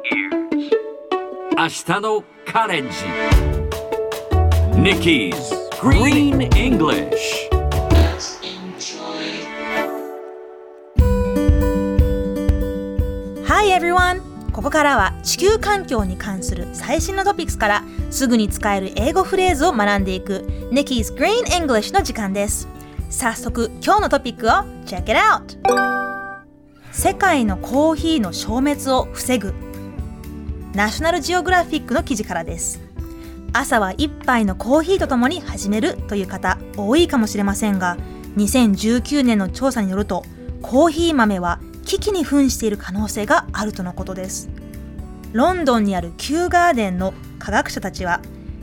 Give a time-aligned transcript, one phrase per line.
[0.00, 2.90] 明日のカレンジ
[4.80, 5.34] Nikki's
[5.80, 7.50] Green English
[13.44, 14.22] Hi everyone!
[14.52, 22.68] ここからは地球環境に関する最新のトピックスからすぐに使える英語フレーズを学んでいく Nikki's Green English の時間です。
[23.10, 24.50] 早速今日のトピックを
[24.86, 25.58] Check it out!
[26.92, 29.54] 世界のコーヒーの消滅を防ぐ
[30.74, 32.88] ナショナルジオグラフィックの記事からです。
[33.52, 37.96] 朝は一杯のコーヒーとともに始めるという方多いかもしれませんが
[38.36, 40.24] 2019年の調査によると
[40.60, 44.50] コーヒー豆は危機に瀕している可能性があるとのことです
[45.32, 48.20] ロンドンにあるキューガーデンの科学者たちは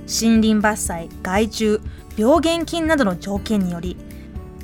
[0.07, 1.79] 森林伐採害虫
[2.15, 3.97] 病原菌などの条件により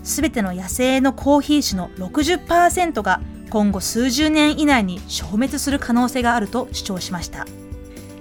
[0.04, 3.22] すべての野生のコーヒー種の60%が
[3.52, 7.46] 今後数十年以内に消滅する可能性があると主張しました。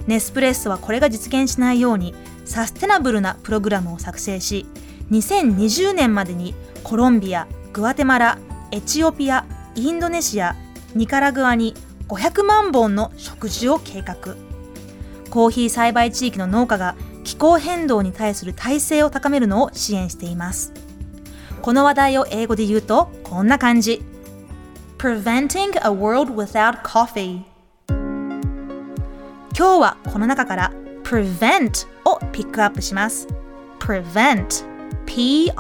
[0.07, 2.15] ネスプレッソはこれが実現しないように
[2.45, 4.67] サステナブルなプログラムを作成し
[5.11, 8.39] 2020年までにコロンビアグアテマラ
[8.73, 10.57] エチオピアインドネシア
[10.97, 11.75] ニカラグアに
[12.09, 14.35] 500万本の植樹を計画。
[15.31, 20.73] コーヒー栽培地域の農家が気候変動に対する耐性を高めるのを支援しています。
[21.63, 24.03] この話題を英語で言うとこんな感じ。
[25.01, 27.43] Preventing a world without coffee
[27.89, 30.71] 今日はこの中から
[31.05, 33.27] prevent をピックアップします
[33.79, 34.63] prevent
[35.07, 35.57] P-R-E-V-E-N-T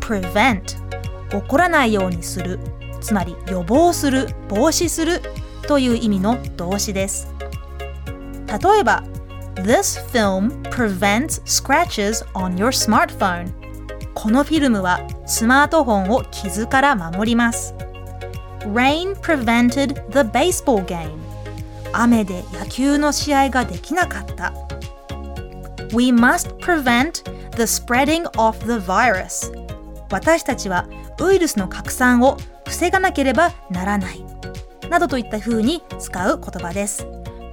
[0.00, 0.62] prevent
[1.30, 2.58] 起こらないようにする
[3.00, 5.22] つまり予防する防止する
[5.66, 7.32] という意味の動詞です
[8.46, 9.02] 例えば
[9.54, 13.61] This film prevents scratches on your smartphone
[14.14, 17.74] このフィルムはスマートフォンを傷から守ります。
[18.60, 21.18] Rain prevented the baseball game.
[21.92, 24.52] 雨で野球の試合ができなかった。
[25.94, 27.24] We must prevent
[27.56, 29.52] the spreading of the virus.
[30.10, 30.86] 私たちは
[31.20, 32.36] ウイルスの拡散を
[32.66, 34.24] 防がなければならない。
[34.88, 37.06] などといった風に使う言葉です。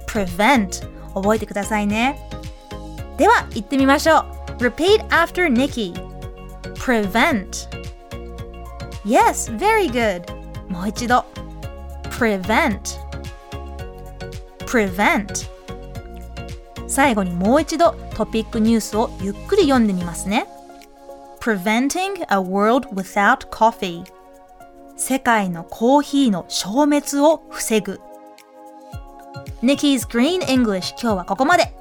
[0.06, 0.88] Prevent.
[1.14, 2.18] 覚えてくださいね。
[3.16, 4.62] では言ってみましょう。
[4.62, 6.09] Repeat after Nikki.
[6.76, 7.68] Prevent
[9.04, 10.22] Yes, very good
[10.68, 11.24] もう一度
[12.04, 12.98] prevent
[14.66, 15.48] prevent
[16.86, 20.46] 最後にもう一度トピックニュースをゆっくり読んでみますね
[21.40, 24.04] Preventing a world without coffee
[24.96, 28.00] 世界のコーヒーの消滅を防ぐ
[29.62, 31.74] Nikki's Green English 今日はここまで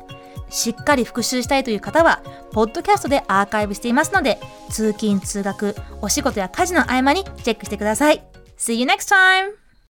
[0.50, 2.22] しっかり復習したいという方は、
[2.52, 4.40] ポッドキャストでアーカイブしていますので、
[4.70, 8.24] 通勤・通学、お仕事や家事の合間にチェックしてください。
[8.58, 9.69] See you next time!